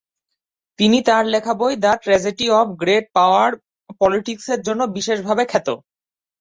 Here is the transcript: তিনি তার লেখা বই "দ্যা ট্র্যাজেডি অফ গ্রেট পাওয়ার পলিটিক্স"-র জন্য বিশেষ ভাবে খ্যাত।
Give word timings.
তিনি 0.79 0.97
তার 1.07 1.23
লেখা 1.33 1.53
বই 1.59 1.73
"দ্যা 1.77 1.93
ট্র্যাজেডি 2.03 2.47
অফ 2.59 2.67
গ্রেট 2.81 3.05
পাওয়ার 3.17 3.49
পলিটিক্স"-র 4.01 4.59
জন্য 4.67 4.81
বিশেষ 4.97 5.17
ভাবে 5.27 5.43
খ্যাত। 5.51 5.67